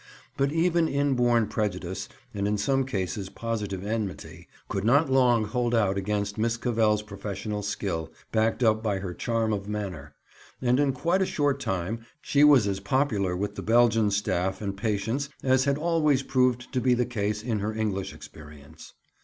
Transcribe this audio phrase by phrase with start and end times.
[0.35, 5.95] But even inborn prejudice, and in some cases positive enmity, could not long hold out
[5.95, 10.15] against Miss Cavell's professional skill, backed up by her charm of manner;
[10.59, 14.75] and in quite a short time she was as popular with the Belgian staff and
[14.75, 18.95] patients as had always proved to be the case in her English experience.